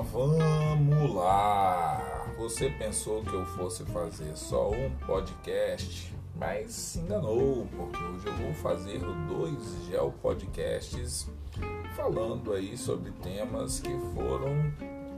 [0.00, 2.24] vamos lá!
[2.38, 8.32] Você pensou que eu fosse fazer só um podcast, mas se enganou, porque hoje eu
[8.34, 11.28] vou fazer dois gel podcasts
[11.96, 14.50] falando aí sobre temas que foram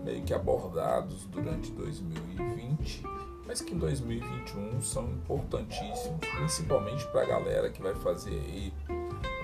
[0.04, 3.02] meio que abordados durante 2020,
[3.46, 8.72] mas que em 2021 são importantíssimos, principalmente para a galera que vai fazer aí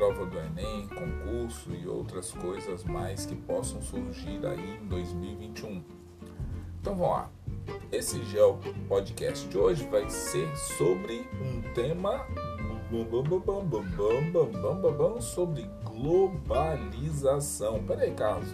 [0.02, 5.80] prova do Enem, concurso e outras coisas mais que possam surgir aí em 2021.
[6.80, 7.30] Então vamos lá.
[7.92, 12.26] Esse Geo Podcast de hoje vai ser sobre um tema
[15.20, 17.80] sobre globalização.
[17.84, 18.52] Peraí, Carlos,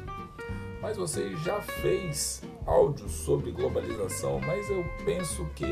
[0.83, 5.65] mas você já fez áudio sobre globalização, mas eu penso que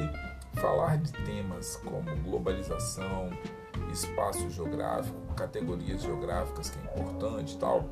[0.55, 3.29] falar de temas como globalização,
[3.93, 7.85] espaço geográfico, categorias geográficas que é importante tal,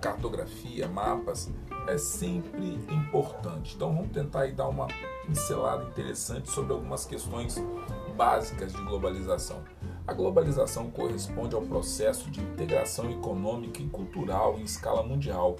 [0.00, 1.50] cartografia, mapas,
[1.86, 3.74] é sempre importante.
[3.74, 4.88] Então vamos tentar aí dar uma
[5.26, 7.56] pincelada interessante sobre algumas questões
[8.16, 9.62] básicas de globalização.
[10.06, 15.56] A globalização corresponde ao processo de integração econômica e cultural em escala mundial,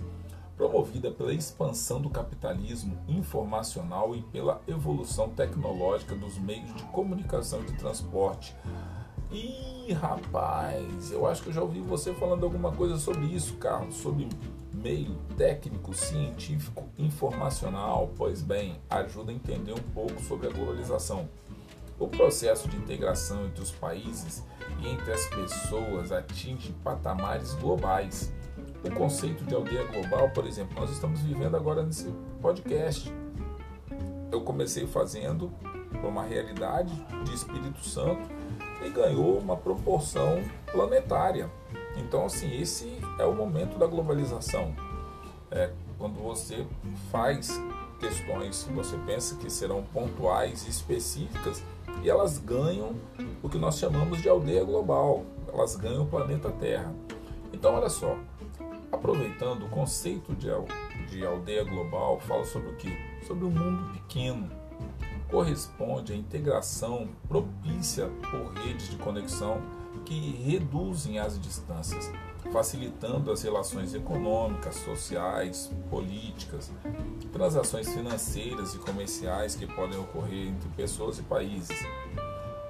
[0.56, 7.64] promovida pela expansão do capitalismo informacional e pela evolução tecnológica dos meios de comunicação e
[7.66, 8.56] de transporte,
[9.30, 13.96] Ih, rapaz, eu acho que eu já ouvi você falando alguma coisa sobre isso, Carlos,
[13.96, 14.28] sobre
[14.72, 18.10] meio técnico, científico, informacional.
[18.16, 21.28] Pois bem, ajuda a entender um pouco sobre a globalização.
[21.98, 24.44] O processo de integração entre os países
[24.80, 28.32] e entre as pessoas atinge patamares globais.
[28.84, 33.12] O conceito de aldeia global, por exemplo, nós estamos vivendo agora nesse podcast.
[34.30, 35.50] Eu comecei fazendo
[36.04, 38.35] uma realidade de Espírito Santo
[38.86, 41.50] e ganhou uma proporção planetária.
[41.96, 44.74] Então, assim, esse é o momento da globalização.
[45.50, 46.66] É quando você
[47.10, 47.60] faz
[47.98, 51.62] questões que você pensa que serão pontuais e específicas
[52.02, 52.94] e elas ganham
[53.42, 55.24] o que nós chamamos de aldeia global.
[55.52, 56.94] Elas ganham o planeta Terra.
[57.52, 58.16] Então, olha só,
[58.92, 60.48] aproveitando o conceito de,
[61.08, 62.94] de aldeia global, fala sobre o que?
[63.26, 64.65] Sobre o um mundo pequeno
[65.30, 69.60] corresponde à integração propícia por redes de conexão
[70.04, 72.10] que reduzem as distâncias,
[72.52, 76.70] facilitando as relações econômicas, sociais, políticas,
[77.32, 81.76] transações financeiras e comerciais que podem ocorrer entre pessoas e países,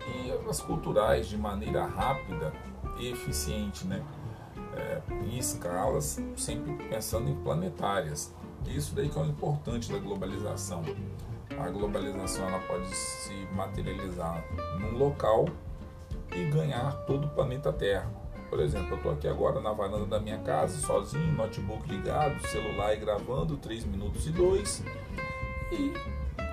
[0.07, 2.53] e as culturais de maneira rápida
[2.99, 4.03] e eficiente, né?
[4.75, 8.33] É, em escalas, sempre pensando em planetárias.
[8.67, 10.83] Isso daí que é o importante da globalização
[11.59, 14.45] a globalização ela pode se materializar
[14.81, 15.47] num local
[16.35, 18.11] e ganhar todo o planeta Terra.
[18.49, 22.95] Por exemplo, eu estou aqui agora na varanda da minha casa, sozinho, notebook ligado, celular
[22.95, 24.85] e gravando 3 minutos e 2.
[25.73, 25.93] E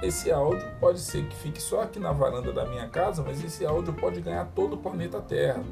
[0.01, 3.65] esse áudio pode ser que fique só aqui na varanda da minha casa, mas esse
[3.65, 5.63] áudio pode ganhar todo o planeta Terra.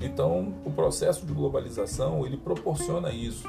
[0.00, 3.48] Então, o processo de globalização ele proporciona isso.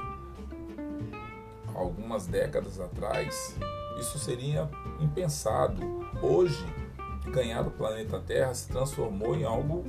[1.73, 3.55] Algumas décadas atrás,
[4.03, 4.69] isso seria
[4.99, 5.81] impensado.
[6.21, 6.65] Hoje,
[7.31, 9.85] ganhar o planeta Terra se transformou em algo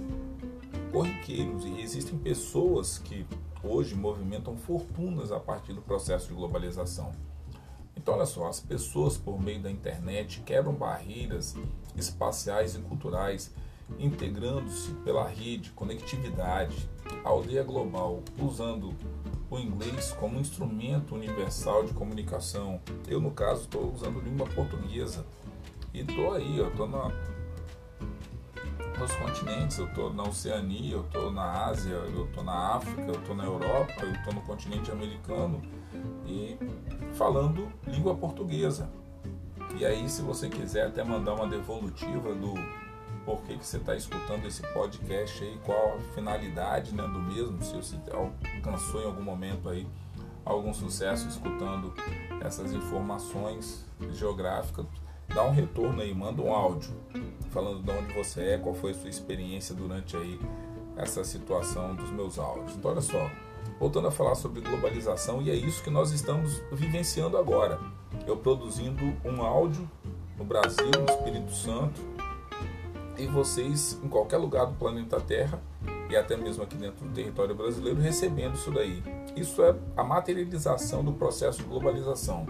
[0.93, 3.27] corriqueiro e existem pessoas que
[3.63, 7.11] hoje movimentam fortunas a partir do processo de globalização.
[7.97, 11.57] Então, olha só, as pessoas por meio da internet quebram barreiras
[11.97, 13.53] espaciais e culturais,
[13.99, 16.89] integrando-se pela rede, conectividade,
[17.25, 18.95] aldeia global, usando
[19.55, 22.81] o inglês como instrumento universal de comunicação.
[23.07, 25.25] Eu, no caso, estou usando língua portuguesa
[25.93, 27.09] e estou aí, eu estou na,
[28.99, 33.15] nos continentes, eu estou na Oceania, eu estou na Ásia, eu estou na África, eu
[33.15, 35.63] estou na Europa, eu estou no continente americano
[36.27, 36.59] e
[37.15, 38.91] falando língua portuguesa.
[39.79, 42.55] E aí, se você quiser até mandar uma devolutiva do
[43.25, 47.63] por que, que você está escutando esse podcast aí, qual a finalidade né, do mesmo,
[47.63, 49.87] se você alcançou em algum momento aí
[50.45, 51.95] algum sucesso escutando
[52.43, 54.85] essas informações geográficas,
[55.29, 56.93] dá um retorno aí, manda um áudio
[57.51, 60.39] falando de onde você é, qual foi a sua experiência durante aí
[60.97, 62.77] essa situação dos meus áudios.
[62.77, 63.31] Então olha só,
[63.81, 67.81] voltando a falar sobre globalização e é isso que nós estamos vivenciando agora.
[68.27, 69.89] Eu produzindo um áudio
[70.37, 72.01] no Brasil, no Espírito Santo,
[73.17, 75.61] e vocês em qualquer lugar do planeta Terra
[76.11, 79.03] e até mesmo aqui dentro do território brasileiro recebendo isso daí.
[79.37, 82.47] Isso é a materialização do processo de globalização.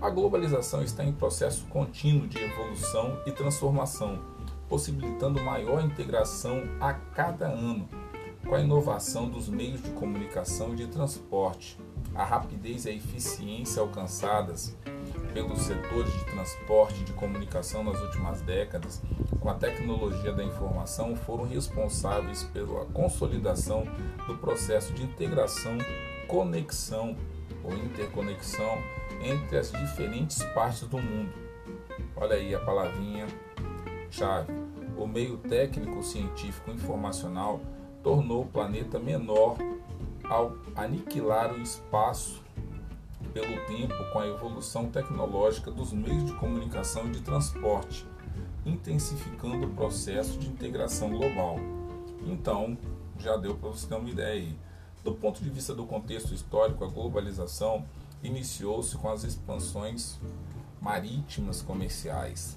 [0.00, 4.20] A globalização está em processo contínuo de evolução e transformação,
[4.68, 7.88] possibilitando maior integração a cada ano,
[8.46, 11.78] com a inovação dos meios de comunicação e de transporte,
[12.14, 14.76] a rapidez e a eficiência alcançadas
[15.34, 19.02] pelos setores de transporte e de comunicação nas últimas décadas,
[19.40, 23.84] com a tecnologia da informação, foram responsáveis pela consolidação
[24.28, 25.76] do processo de integração,
[26.28, 27.16] conexão
[27.64, 28.78] ou interconexão
[29.22, 31.32] entre as diferentes partes do mundo.
[32.16, 33.26] Olha aí a palavrinha
[34.10, 34.52] chave.
[34.96, 37.60] O meio técnico, científico, informacional
[38.04, 39.56] tornou o planeta menor
[40.22, 42.43] ao aniquilar o espaço
[43.34, 48.06] pelo tempo com a evolução tecnológica dos meios de comunicação e de transporte,
[48.64, 51.56] intensificando o processo de integração global.
[52.24, 52.78] Então,
[53.18, 54.56] já deu para você ter uma ideia aí.
[55.02, 57.84] Do ponto de vista do contexto histórico, a globalização
[58.22, 60.16] iniciou-se com as expansões
[60.80, 62.56] marítimas comerciais.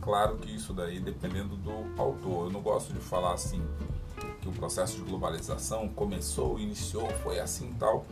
[0.00, 2.46] Claro que isso daí dependendo do autor.
[2.46, 3.62] Eu não gosto de falar assim
[4.40, 8.06] que o processo de globalização começou, iniciou, foi assim tal,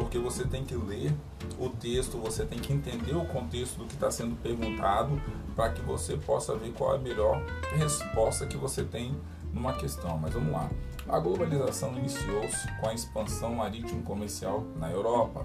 [0.00, 1.14] porque você tem que ler
[1.58, 5.20] o texto, você tem que entender o contexto do que está sendo perguntado
[5.54, 7.44] para que você possa ver qual é a melhor
[7.76, 9.14] resposta que você tem
[9.52, 10.16] numa questão.
[10.16, 10.70] Mas vamos lá.
[11.06, 15.42] A globalização iniciou-se com a expansão marítimo comercial na Europa,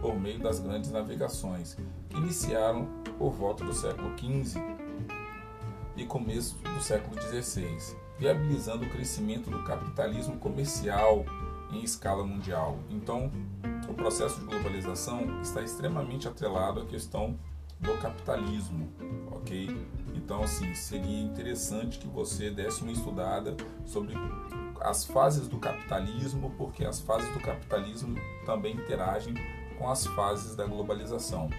[0.00, 1.76] por meio das grandes navegações,
[2.08, 2.86] que iniciaram
[3.18, 4.58] por volta do século XV
[5.94, 7.76] e começo do século XVI,
[8.18, 11.22] viabilizando o crescimento do capitalismo comercial
[11.72, 12.78] em escala mundial.
[12.88, 13.30] Então,
[13.90, 17.36] o processo de globalização está extremamente atrelado à questão
[17.80, 18.88] do capitalismo,
[19.32, 19.68] ok?
[20.14, 24.14] Então, assim, seria interessante que você desse uma estudada sobre
[24.80, 28.16] as fases do capitalismo, porque as fases do capitalismo
[28.46, 29.34] também interagem
[29.76, 31.50] com as fases da globalização.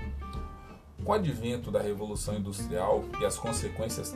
[1.04, 4.16] Com o advento da Revolução Industrial e as consequências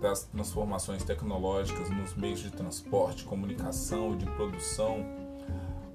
[0.00, 5.04] das transformações tecnológicas nos meios de transporte, comunicação e de produção,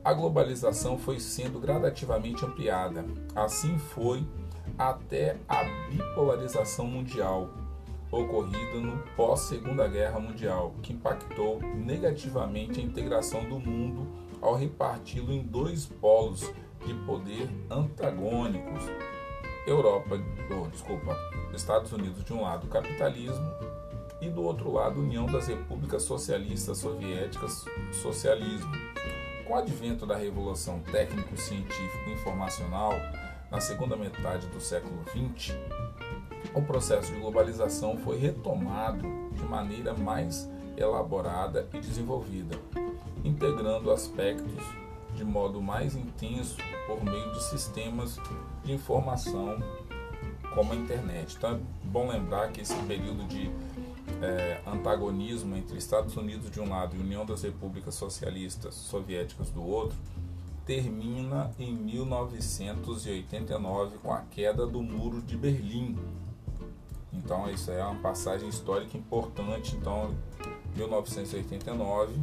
[0.03, 3.05] a globalização foi sendo gradativamente ampliada.
[3.35, 4.27] Assim foi
[4.77, 7.49] até a bipolarização mundial,
[8.11, 14.07] ocorrida no pós-Segunda Guerra Mundial, que impactou negativamente a integração do mundo
[14.41, 16.51] ao reparti-lo em dois polos
[16.85, 18.83] de poder antagônicos.
[19.65, 20.19] Europa,
[20.51, 21.17] oh, desculpa,
[21.53, 23.47] Estados Unidos de um lado, capitalismo
[24.19, 27.63] e do outro lado, União das Repúblicas Socialistas Soviéticas,
[28.01, 28.71] socialismo.
[29.53, 32.93] Com o advento da revolução técnico-científico-informacional
[33.51, 35.55] na segunda metade do século XX,
[36.55, 42.59] o processo de globalização foi retomado de maneira mais elaborada e desenvolvida,
[43.23, 44.63] integrando aspectos
[45.13, 46.57] de modo mais intenso
[46.87, 48.17] por meio de sistemas
[48.63, 49.59] de informação
[50.55, 51.35] como a internet.
[51.37, 53.51] Então é bom lembrar que esse período de
[54.23, 59.61] é, antagonismo entre Estados Unidos de um lado e União das Repúblicas Socialistas Soviéticas do
[59.61, 59.97] outro
[60.65, 65.99] termina em 1989 com a queda do Muro de Berlim.
[67.11, 69.75] Então isso é uma passagem histórica importante.
[69.75, 70.15] Então
[70.75, 72.13] 1989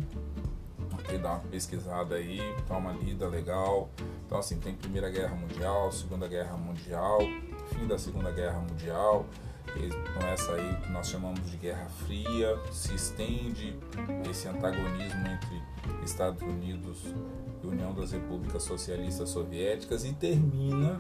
[1.13, 3.91] e dá uma pesquisada aí, dá uma lida legal.
[4.27, 7.19] Então assim tem Primeira Guerra Mundial, Segunda Guerra Mundial,
[7.75, 9.27] fim da Segunda Guerra Mundial
[10.15, 13.77] com essa aí que nós chamamos de Guerra Fria, se estende
[14.29, 15.63] esse antagonismo entre
[16.05, 17.05] Estados Unidos
[17.63, 20.99] e União das Repúblicas Socialistas Soviéticas e termina,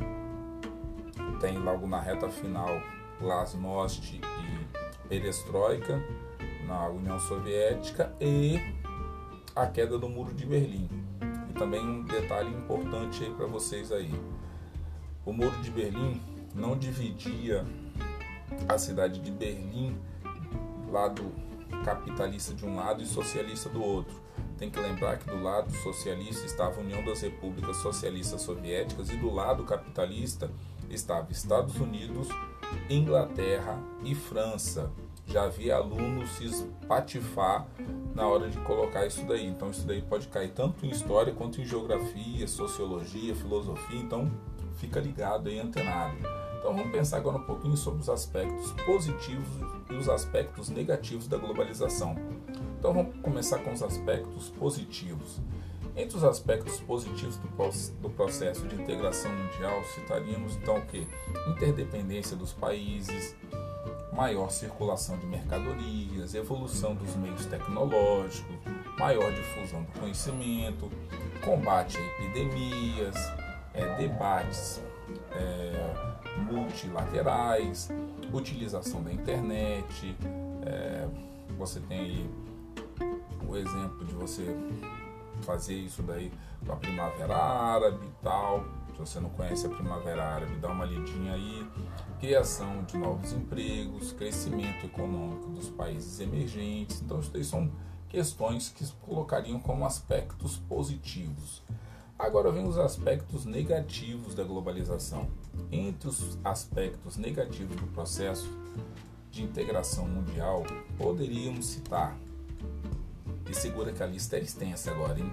[1.41, 2.81] tem logo na reta final
[3.21, 6.03] Glasnost e Perestroika
[6.67, 8.61] na União Soviética e
[9.57, 10.89] a queda do Muro de Berlim.
[11.51, 14.15] E também um detalhe importante aí para vocês aí.
[15.27, 16.21] O Muro de Berlim
[16.55, 17.67] não dividia
[18.69, 19.99] a cidade de Berlim,
[20.91, 21.33] lado
[21.85, 24.15] capitalista de um lado e socialista do outro.
[24.59, 29.17] Tem que lembrar que do lado socialista estava a União das Repúblicas Socialistas Soviéticas e
[29.17, 30.51] do lado capitalista
[30.91, 32.29] estava Estados Unidos,
[32.89, 34.91] Inglaterra e França.
[35.27, 37.67] Já havia alunos se espatifar
[38.15, 39.47] na hora de colocar isso daí.
[39.47, 43.99] Então isso daí pode cair tanto em história quanto em geografia, sociologia, filosofia.
[43.99, 44.31] Então
[44.75, 46.40] fica ligado aí, antenado.
[46.61, 49.49] Então vamos pensar agora um pouquinho sobre os aspectos positivos
[49.89, 52.15] e os aspectos negativos da globalização.
[52.79, 55.41] Então vamos começar com os aspectos positivos.
[55.97, 57.39] Entre os aspectos positivos
[58.01, 61.07] do, processo de integração mundial, citaríamos então o que?
[61.49, 63.35] Interdependência dos países,
[64.13, 68.55] maior circulação de mercadorias, evolução dos meios tecnológicos,
[68.99, 70.91] maior difusão do conhecimento,
[71.43, 73.17] combate a epidemias,
[73.73, 74.81] é, debates
[75.33, 77.89] é, multilaterais,
[78.33, 80.17] utilização da internet.
[80.65, 81.09] É,
[81.57, 82.31] você tem
[83.47, 84.55] o exemplo de você
[85.43, 86.33] fazer isso daí
[86.65, 88.65] com a Primavera Árabe e tal.
[88.93, 91.67] Se você não conhece a Primavera Árabe, dá uma lidinha aí.
[92.19, 97.01] Criação de novos empregos, crescimento econômico dos países emergentes.
[97.01, 97.71] Então, isso daí são
[98.09, 101.63] questões que colocariam como aspectos positivos.
[102.21, 105.27] Agora vem os aspectos negativos da globalização.
[105.73, 108.47] Entre os aspectos negativos do processo
[109.31, 110.63] de integração mundial,
[110.99, 112.15] poderíamos citar,
[113.49, 115.33] e segura que a lista é extensa agora, hein?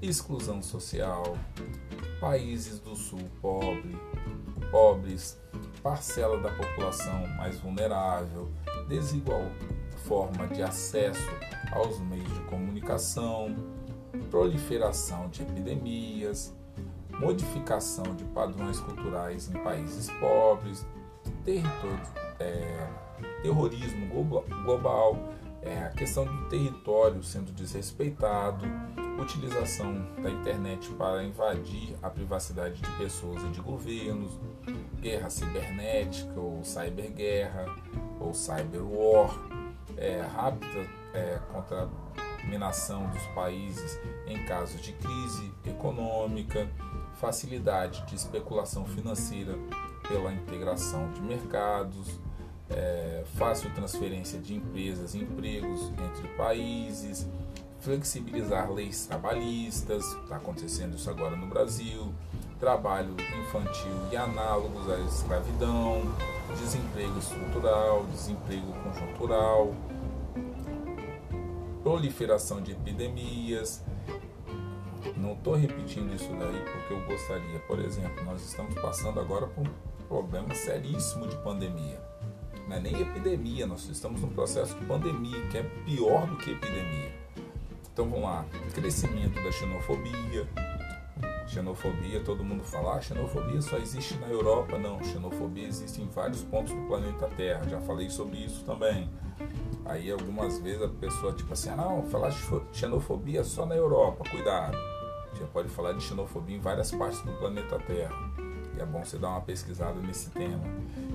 [0.00, 1.36] exclusão social,
[2.20, 3.98] países do sul pobre,
[4.70, 5.36] pobres,
[5.82, 8.48] parcela da população mais vulnerável,
[8.88, 9.50] desigual
[10.06, 11.28] forma de acesso
[11.72, 13.56] aos meios de comunicação,
[14.34, 16.52] proliferação de epidemias,
[17.20, 20.84] modificação de padrões culturais em países pobres,
[22.40, 22.88] é,
[23.42, 24.08] terrorismo
[24.64, 25.16] global,
[25.62, 28.66] é, a questão do território sendo desrespeitado,
[29.20, 34.36] utilização da internet para invadir a privacidade de pessoas e de governos,
[35.00, 37.66] guerra cibernética ou cyberguerra
[38.18, 39.30] ou cyberwar,
[39.96, 41.38] é, rápida é,
[42.44, 46.68] contaminação dos países em casos de crise econômica,
[47.14, 49.58] facilidade de especulação financeira
[50.06, 52.20] pela integração de mercados,
[52.70, 57.26] é, fácil transferência de empresas e empregos entre países,
[57.80, 62.12] flexibilizar leis trabalhistas, está acontecendo isso agora no Brasil,
[62.60, 66.02] trabalho infantil e análogos à escravidão,
[66.58, 69.74] desemprego estrutural, desemprego conjuntural,
[71.84, 73.84] proliferação de epidemias.
[75.16, 77.60] Não estou repetindo isso daí porque eu gostaria.
[77.60, 82.02] Por exemplo, nós estamos passando agora por um problema seríssimo de pandemia.
[82.66, 86.52] Não é nem epidemia, nós estamos num processo de pandemia que é pior do que
[86.52, 87.12] epidemia.
[87.92, 90.48] Então vamos lá, crescimento da xenofobia,
[91.46, 94.78] Xenofobia, todo mundo fala, ah, xenofobia só existe na Europa.
[94.78, 97.68] Não, xenofobia existe em vários pontos do planeta Terra.
[97.68, 99.10] Já falei sobre isso também.
[99.84, 102.38] Aí algumas vezes a pessoa, tipo assim, ah, não, falar de
[102.72, 104.76] xenofobia só na Europa, cuidado.
[105.38, 108.14] Já pode falar de xenofobia em várias partes do planeta Terra.
[108.76, 110.64] E é bom você dar uma pesquisada nesse tema.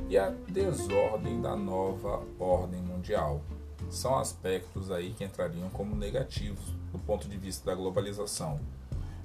[0.07, 3.41] E a desordem da nova ordem mundial.
[3.89, 8.59] São aspectos aí que entrariam como negativos do ponto de vista da globalização.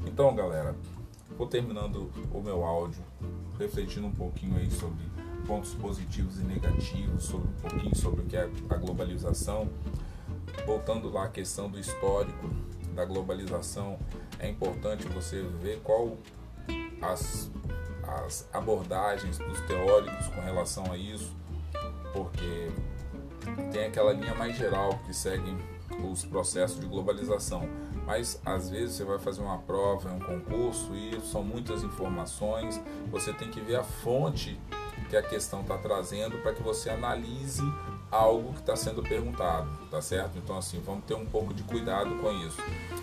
[0.06, 0.74] Então, galera,
[1.36, 3.02] vou terminando o meu áudio,
[3.58, 5.13] refletindo um pouquinho aí sobre
[5.46, 9.68] pontos positivos e negativos, sobre um pouquinho sobre o que é a globalização.
[10.66, 12.48] Voltando lá à questão do histórico
[12.94, 13.98] da globalização,
[14.38, 16.16] é importante você ver qual
[17.02, 17.50] as,
[18.22, 21.34] as abordagens dos teóricos com relação a isso,
[22.12, 22.70] porque
[23.72, 25.56] tem aquela linha mais geral que segue
[26.10, 27.68] os processos de globalização
[28.06, 33.32] mas às vezes você vai fazer uma prova, um concurso e são muitas informações, você
[33.32, 34.60] tem que ver a fonte
[35.08, 37.62] que a questão está trazendo para que você analise
[38.10, 40.38] algo que está sendo perguntado, tá certo?
[40.38, 42.56] Então assim, vamos ter um pouco de cuidado com isso,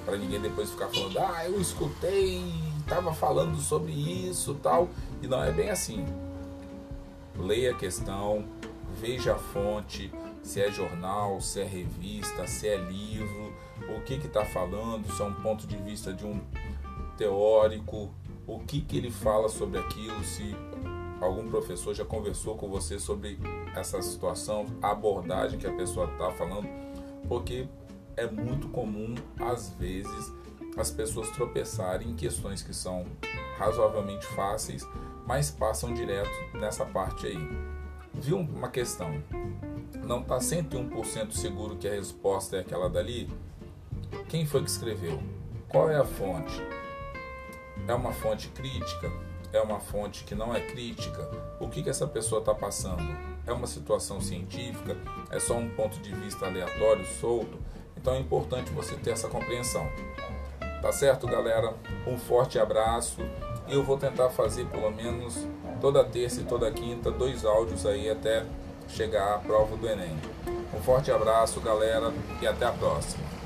[0.05, 2.43] para ninguém depois ficar falando, ah, eu escutei,
[2.79, 4.89] estava falando sobre isso, tal,
[5.21, 6.05] e não é bem assim.
[7.37, 8.45] Leia a questão,
[8.99, 10.11] veja a fonte,
[10.43, 13.53] se é jornal, se é revista, se é livro,
[13.89, 16.39] o que está falando, se é um ponto de vista de um
[17.17, 18.11] teórico,
[18.47, 20.55] o que, que ele fala sobre aquilo, se
[21.21, 23.39] algum professor já conversou com você sobre
[23.75, 26.67] essa situação, a abordagem que a pessoa está falando,
[27.27, 27.67] porque
[28.17, 30.33] é muito comum, às vezes,
[30.77, 33.05] as pessoas tropeçarem em questões que são
[33.57, 34.87] razoavelmente fáceis,
[35.25, 37.71] mas passam direto nessa parte aí.
[38.13, 39.21] Viu uma questão?
[40.05, 43.29] Não está 101% seguro que a resposta é aquela dali?
[44.27, 45.21] Quem foi que escreveu?
[45.69, 46.61] Qual é a fonte?
[47.87, 49.11] É uma fonte crítica?
[49.53, 51.29] É uma fonte que não é crítica?
[51.59, 53.03] O que, que essa pessoa está passando?
[53.45, 54.95] É uma situação científica?
[55.29, 57.59] É só um ponto de vista aleatório, solto?
[57.97, 59.85] Então é importante você ter essa compreensão.
[60.81, 61.75] Tá certo, galera?
[62.07, 63.21] Um forte abraço.
[63.67, 65.45] E eu vou tentar fazer pelo menos
[65.81, 68.45] toda terça e toda quinta dois áudios aí até
[68.87, 70.17] chegar à prova do Enem.
[70.73, 73.40] Um forte abraço, galera, e até a próxima.